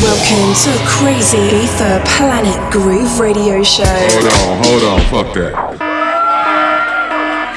Welcome 0.00 0.54
to 0.54 0.70
the 0.70 0.84
Crazy 0.88 1.36
Ether 1.36 2.02
Planet 2.16 2.72
Groove 2.72 3.20
Radio 3.20 3.62
Show. 3.62 3.84
Hold 3.84 4.24
on, 4.32 4.64
hold 4.64 4.82
on, 4.82 5.00
fuck 5.12 5.34
that. 5.34 5.52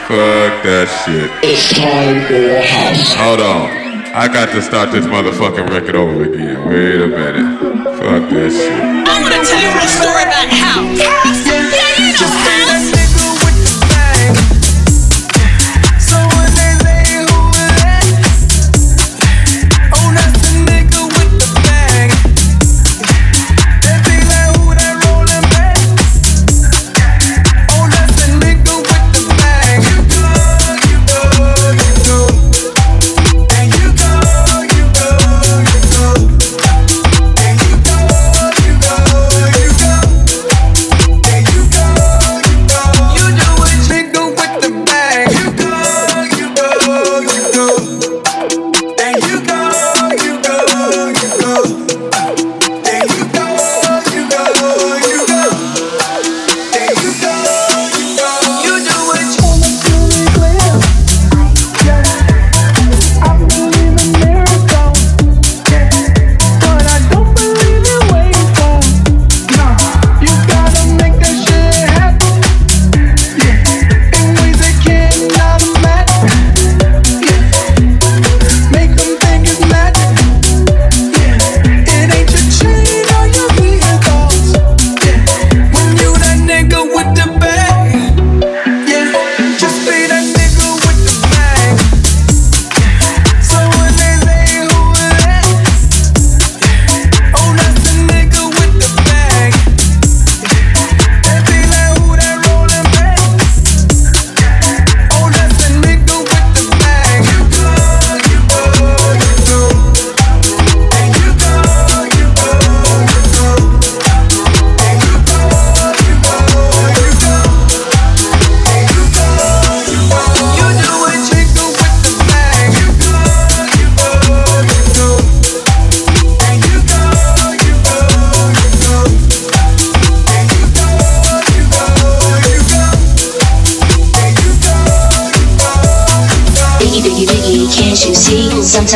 Fuck 0.07 0.63
that 0.67 0.87
shit. 1.05 1.31
It's 1.41 1.71
time 1.71 2.19
for 2.27 2.59
house. 2.67 3.13
Hold 3.15 3.39
on. 3.39 3.71
I 4.13 4.27
got 4.27 4.51
to 4.51 4.61
start 4.61 4.91
this 4.91 5.05
motherfucking 5.05 5.69
record 5.69 5.95
over 5.95 6.23
again. 6.25 6.67
Wait 6.67 6.99
a 6.99 7.07
minute. 7.07 7.59
Fuck 7.97 8.29
that 8.29 8.51
shit. 8.51 8.71
I 9.07 9.21
wanna 9.21 9.39
tell 9.39 9.63
you 9.63 9.71
a 9.79 9.87
story 9.87 10.23
about 10.23 10.49
house. 10.51 11.42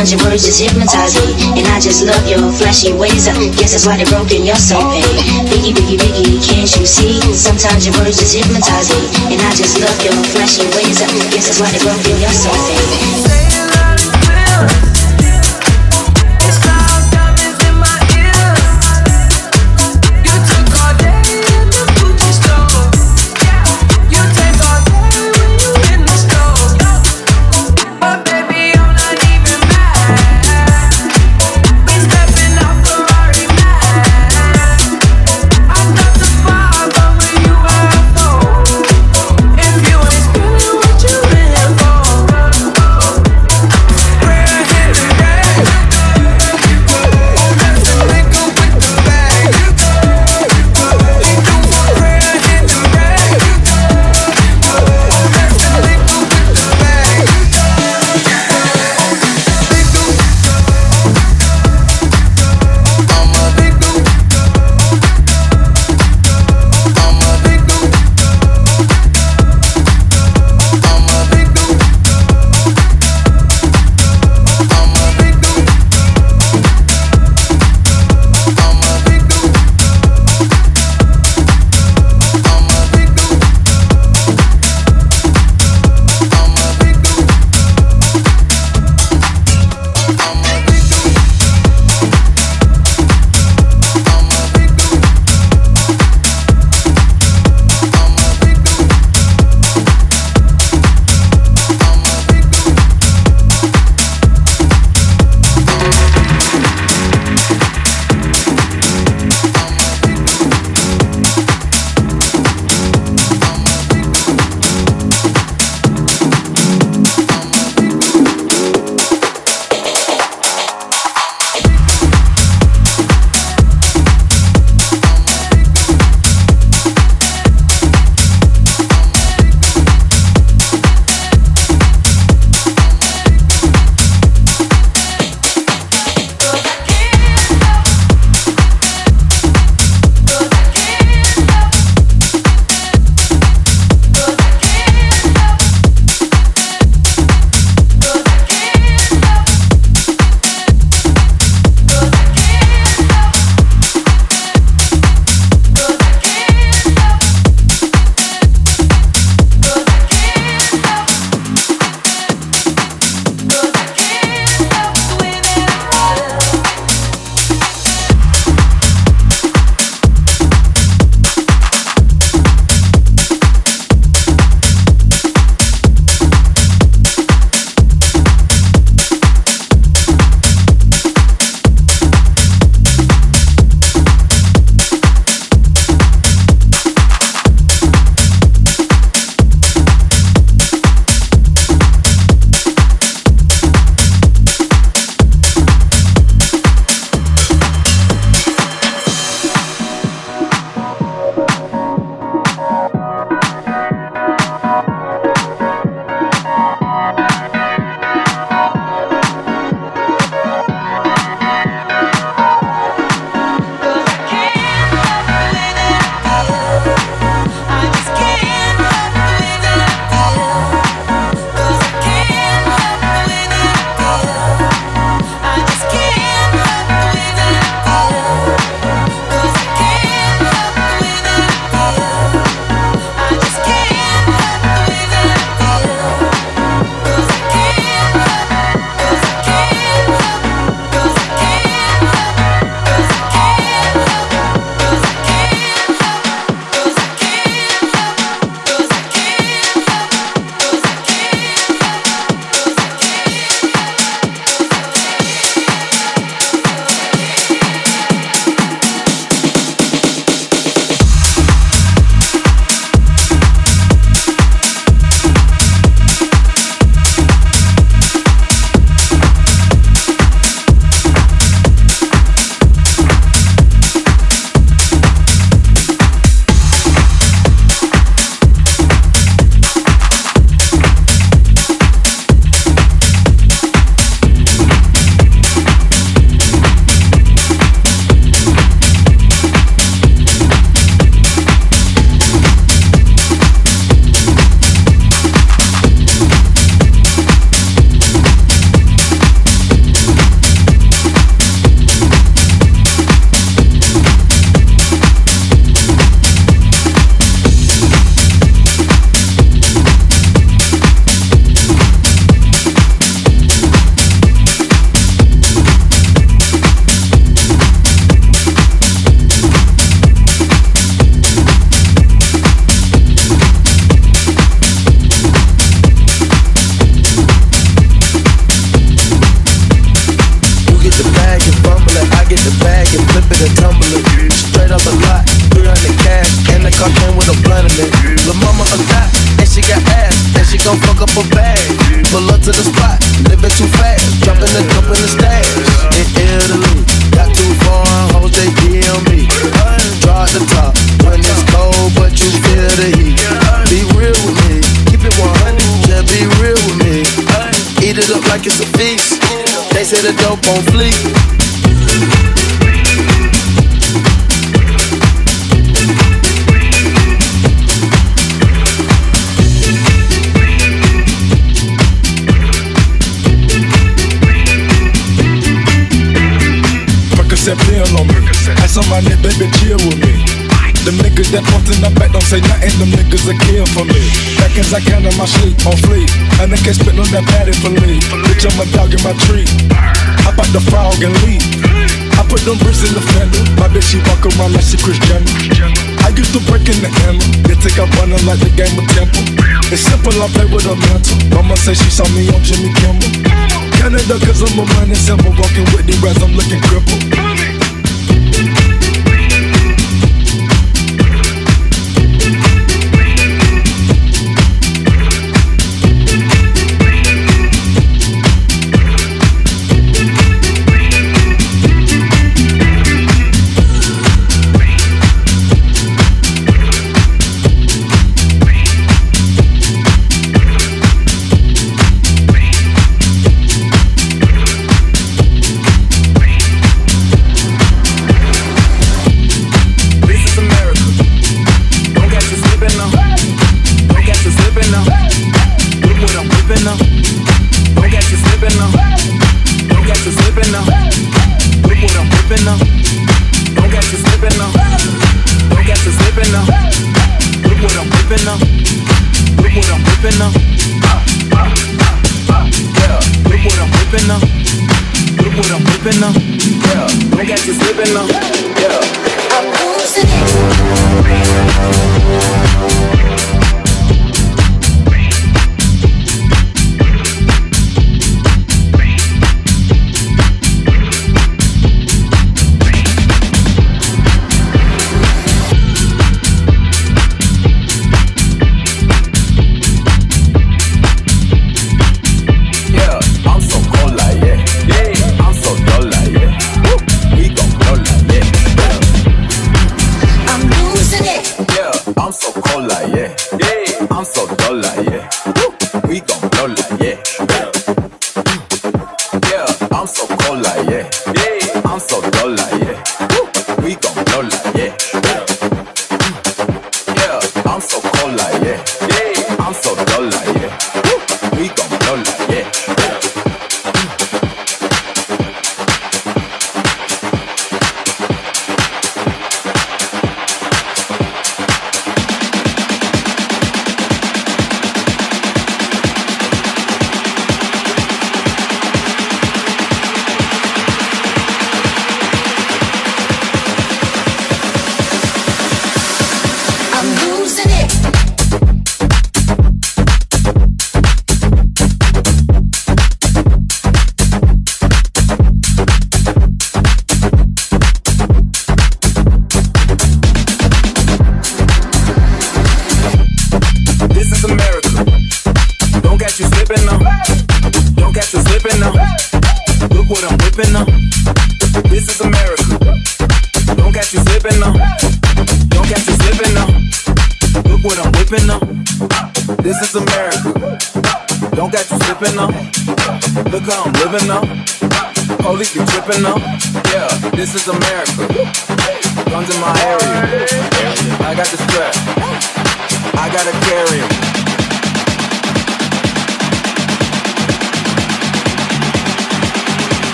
Sometimes 0.00 0.16
your 0.16 0.32
words 0.32 0.44
just 0.46 0.62
hypnotize 0.64 1.12
me 1.20 1.60
And 1.60 1.68
I 1.68 1.78
just 1.78 2.06
love 2.06 2.24
your 2.24 2.40
flashy 2.56 2.94
ways. 2.94 3.28
I 3.28 3.36
guess 3.52 3.76
that's 3.76 3.84
why 3.84 3.98
they 3.98 4.08
broke 4.08 4.32
and 4.32 4.46
you're 4.46 4.56
so 4.56 4.80
paid. 4.88 5.04
Biggie, 5.52 5.76
biggie, 5.76 6.00
biggie, 6.00 6.40
can't 6.40 6.72
you 6.72 6.86
see? 6.86 7.20
Sometimes 7.34 7.84
your 7.84 7.92
words 8.00 8.16
just 8.16 8.32
hypnotize 8.34 8.88
me 8.88 9.36
And 9.36 9.42
I 9.44 9.52
just 9.52 9.76
love 9.76 10.00
your 10.02 10.16
flashy 10.32 10.64
ways. 10.72 11.02
I 11.04 11.28
guess 11.28 11.52
that's 11.52 11.60
why 11.60 11.68
they 11.68 11.84
broke 11.84 12.00
and 12.08 12.18
you're 12.18 12.32
so 12.32 12.48
paid 12.48 13.40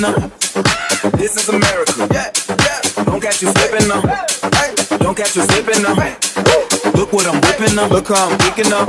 slipping. 0.00 0.30
This 1.18 1.36
is 1.36 1.48
America. 1.48 2.08
Yeah, 2.12 2.32
yeah. 2.48 3.04
Don't 3.04 3.20
catch 3.20 3.42
you 3.42 3.48
slipping 3.48 3.90
up. 3.90 4.04
Hey, 4.54 4.74
don't 4.98 5.16
catch 5.16 5.36
you 5.36 5.42
slipping 5.42 5.82
now. 5.82 5.94
Look 6.94 7.12
what 7.12 7.26
I'm 7.26 7.40
whipping 7.40 7.78
up. 7.78 7.90
Look 7.90 8.08
how 8.08 8.30
I'm 8.30 8.38
kickin' 8.38 8.72
up. 8.72 8.88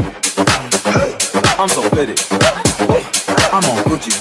I'm 1.60 1.70
so 1.70 1.88
pretty. 1.90 2.16
I'm 3.52 3.64
on 3.66 3.84
Gucci. 3.84 4.12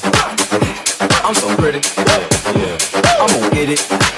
I'm 1.25 1.35
so 1.35 1.55
pretty. 1.57 1.81
Yeah, 1.97 2.29
yeah. 2.59 2.79
I'm 3.21 3.29
gonna 3.29 3.55
get 3.55 3.71
it. 3.71 4.10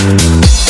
Música 0.00 0.69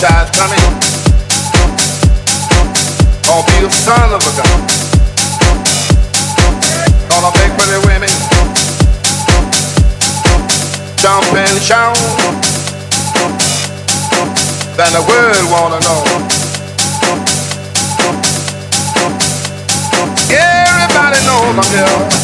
child 0.00 0.32
coming. 0.32 0.58
Or 3.30 3.42
be 3.46 3.56
the 3.62 3.70
son 3.70 4.12
of 4.12 4.22
a 4.22 4.32
gun. 4.34 4.60
All 7.12 7.22
the 7.22 7.32
big 7.38 7.50
pretty 7.58 7.80
women. 7.86 8.10
Jump 10.98 11.26
and 11.34 11.60
shout. 11.62 11.96
Then 14.76 14.92
the 14.92 15.04
world 15.06 15.46
wanna 15.52 15.80
know. 15.86 16.02
Everybody 20.30 21.20
knows 21.26 21.58
I'm 21.58 21.70
here. 21.70 22.23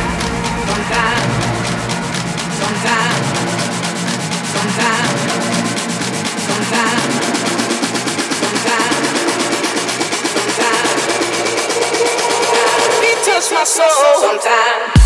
my 13.61 13.65
soul. 13.65 14.21
Sometimes. 14.21 15.00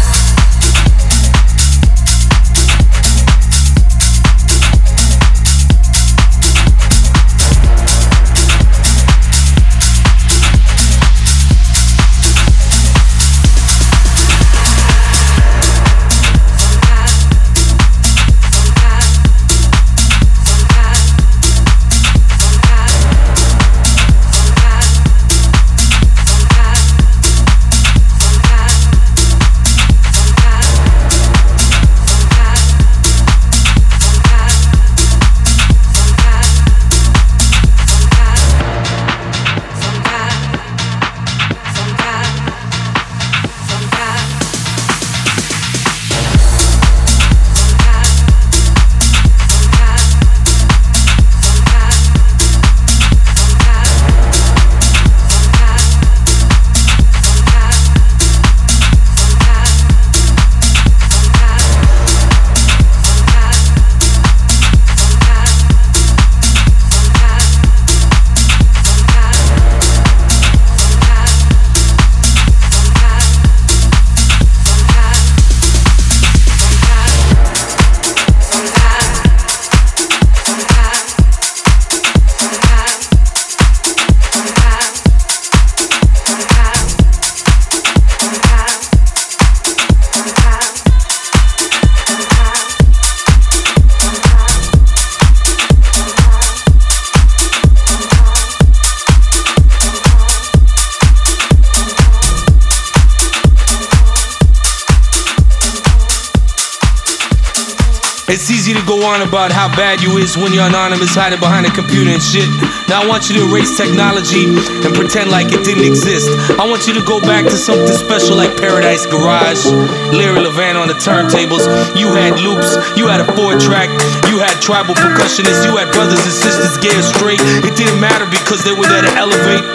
About 109.26 109.52
how 109.52 109.68
bad 109.74 110.02
you 110.02 110.18
is 110.22 110.38
when 110.38 110.54
you're 110.54 110.70
anonymous, 110.70 111.18
hiding 111.18 111.42
behind 111.42 111.66
a 111.66 111.74
computer 111.74 112.14
and 112.14 112.22
shit. 112.22 112.46
Now 112.88 113.02
I 113.02 113.06
want 113.10 113.28
you 113.28 113.42
to 113.42 113.50
erase 113.50 113.74
technology 113.76 114.46
and 114.46 114.94
pretend 114.94 115.34
like 115.34 115.50
it 115.50 115.66
didn't 115.66 115.84
exist. 115.84 116.30
I 116.62 116.64
want 116.70 116.86
you 116.86 116.94
to 116.94 117.04
go 117.04 117.20
back 117.20 117.46
to 117.50 117.58
something 117.58 117.90
special 117.90 118.38
like 118.38 118.54
Paradise 118.56 119.06
Garage, 119.10 119.66
Larry 120.14 120.46
Levan 120.46 120.78
on 120.78 120.88
the 120.88 120.98
turntables. 120.98 121.66
You 121.98 122.14
had 122.14 122.38
loops, 122.40 122.78
you 122.94 123.10
had 123.10 123.20
a 123.20 123.28
four 123.34 123.58
track, 123.58 123.90
you 124.30 124.38
had 124.38 124.62
tribal 124.62 124.94
percussionists, 124.94 125.66
you 125.66 125.74
had 125.76 125.90
brothers 125.92 126.22
and 126.22 126.36
sisters 126.36 126.78
or 126.78 127.02
straight. 127.02 127.42
It 127.66 127.76
didn't 127.76 128.00
matter 128.00 128.30
because 128.30 128.64
they 128.64 128.74
were 128.74 128.88
there 128.88 129.02
to 129.02 129.14
elevate, 129.18 129.66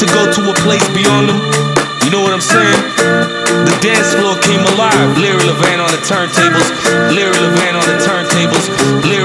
to 0.00 0.06
go 0.16 0.32
to 0.32 0.40
a 0.50 0.54
place 0.64 0.86
beyond 0.96 1.28
them. 1.28 1.73
You 2.04 2.10
know 2.12 2.20
what 2.20 2.36
I'm 2.36 2.44
saying? 2.44 2.80
The 3.64 3.76
dance 3.80 4.12
floor 4.12 4.36
came 4.44 4.60
alive. 4.76 5.16
Larry 5.16 5.40
Levan 5.40 5.80
on 5.80 5.88
the 5.88 6.02
turntables. 6.04 6.68
Larry 7.16 7.32
Levan 7.32 7.80
on 7.80 7.86
the 7.88 7.96
turntables. 8.04 8.68
Larry 9.08 9.23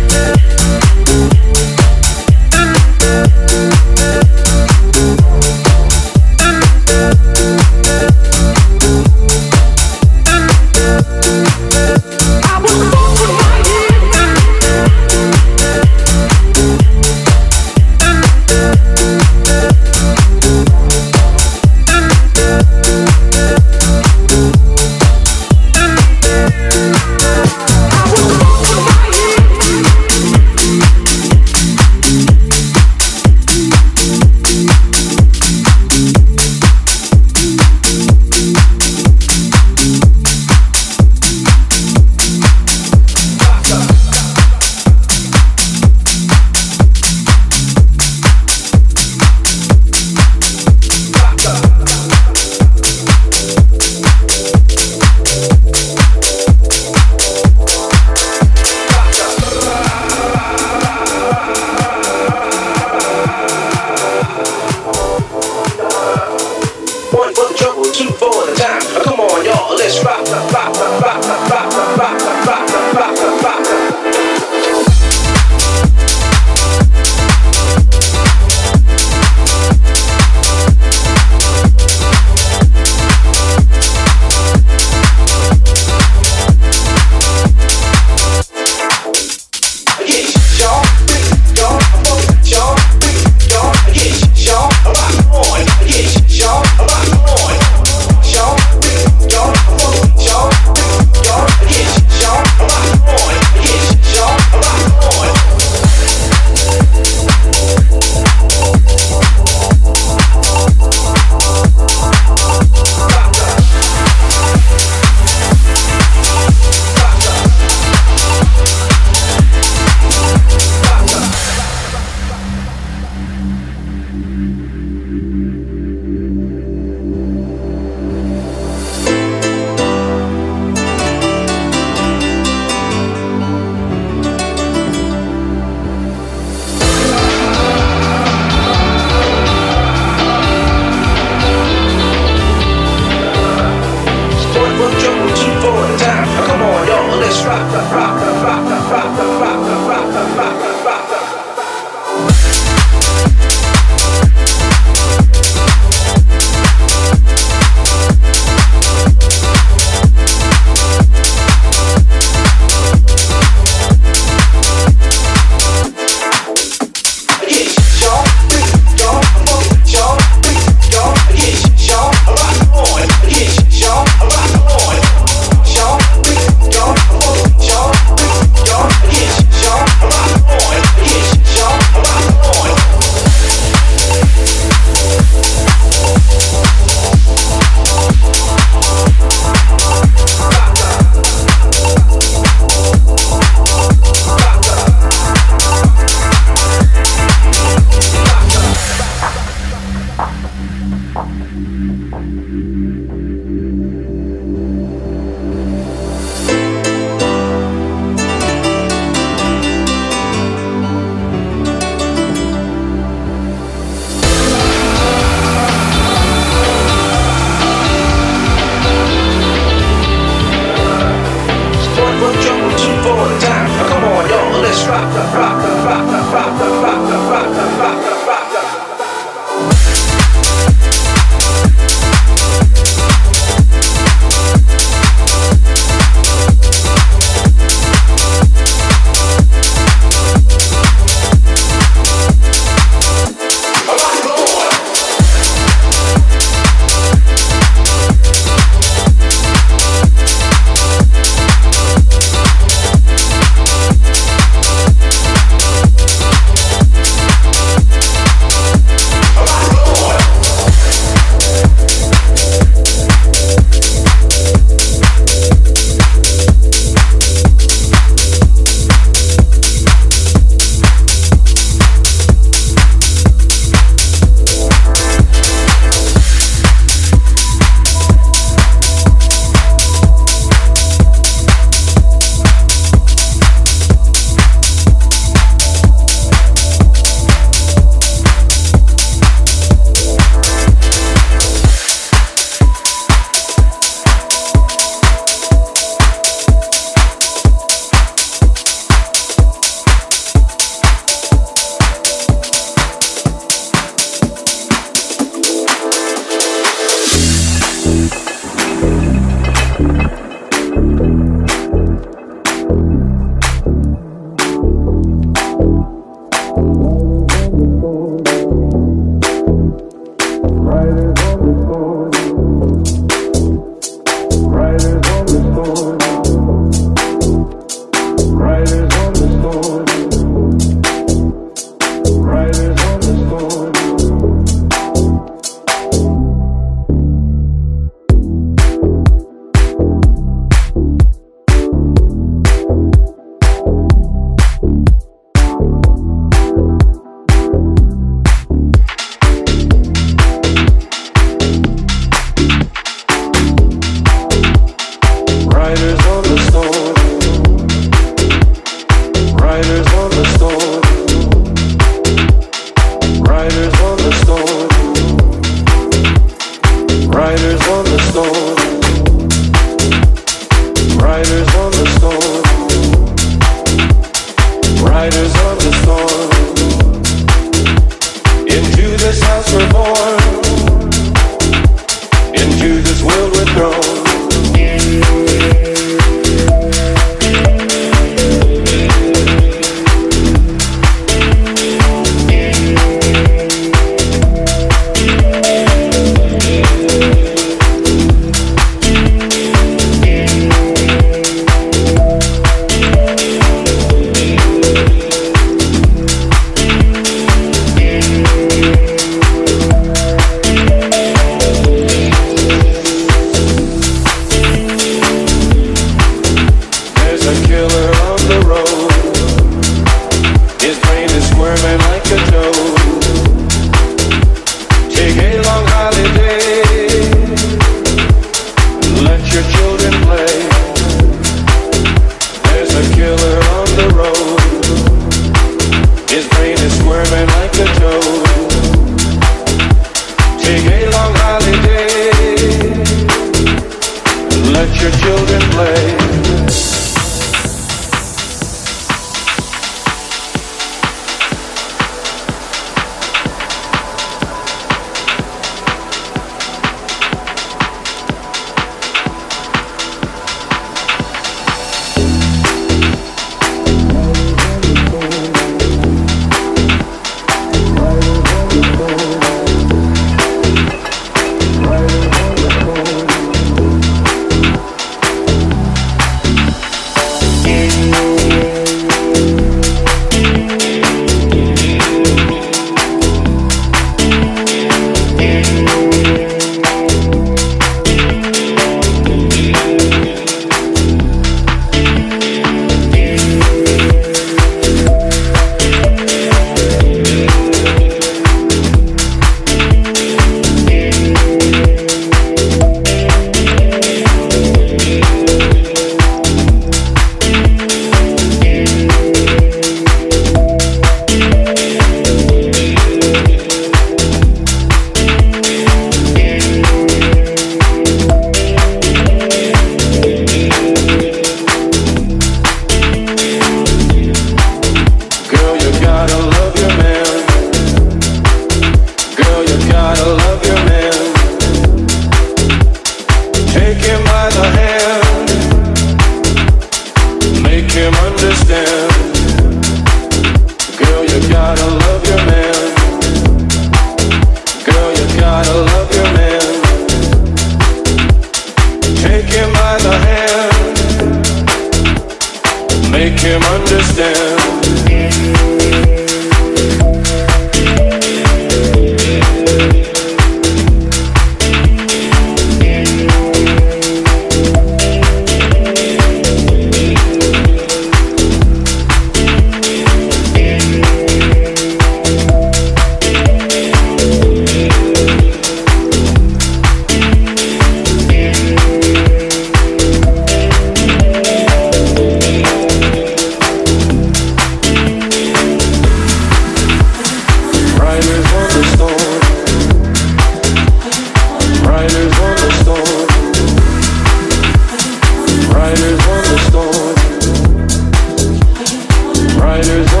Riders 599.51 600.00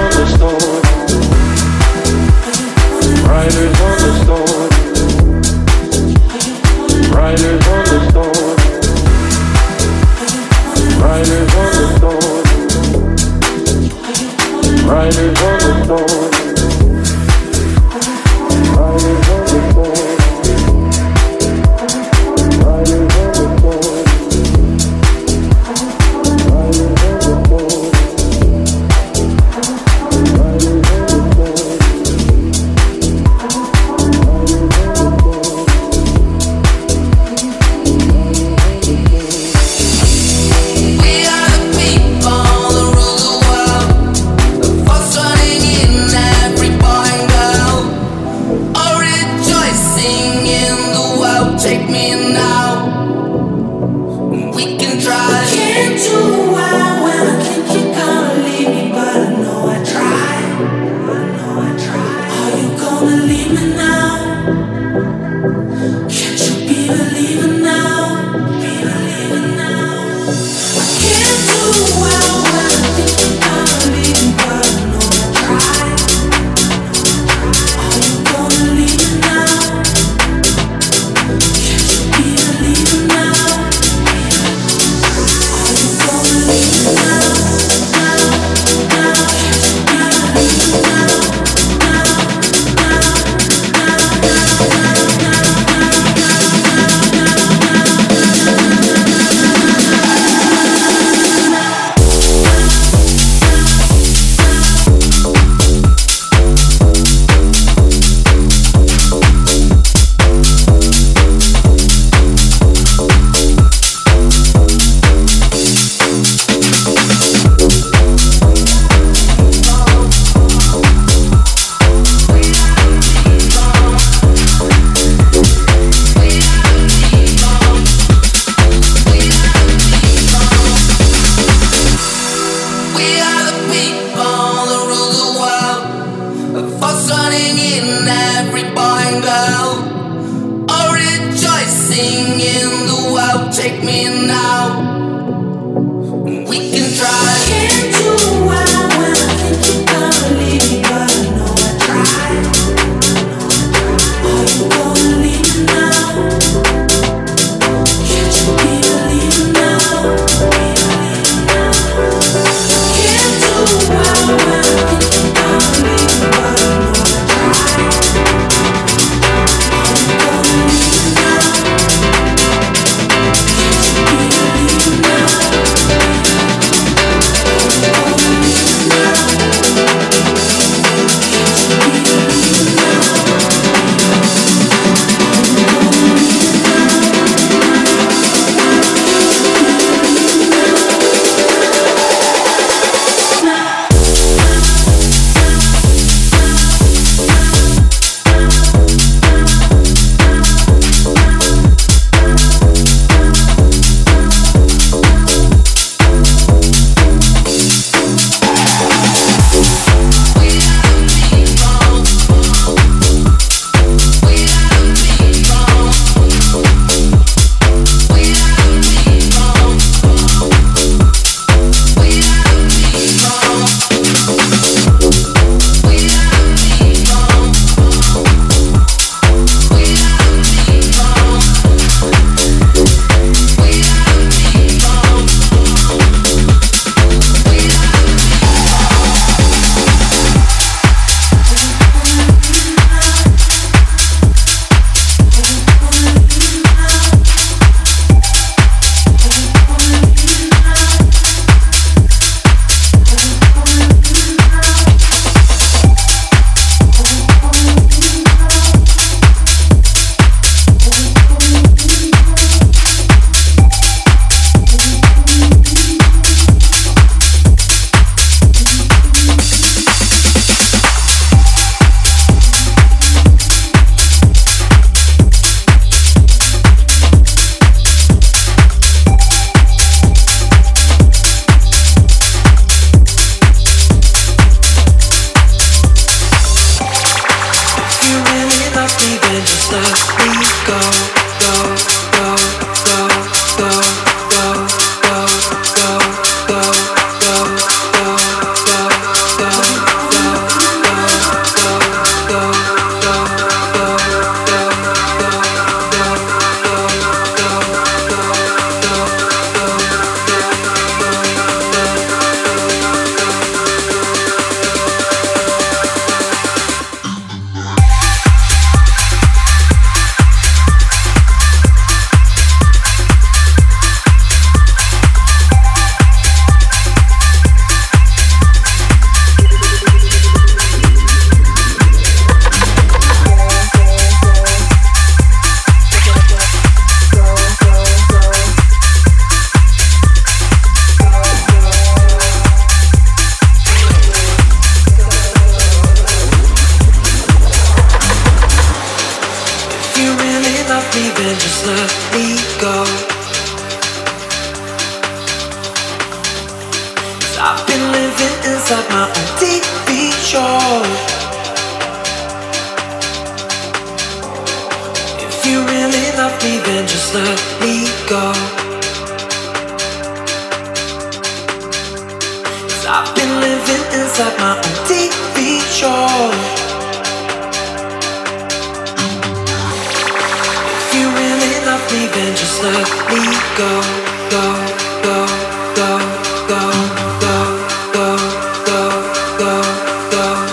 да 390.11 390.50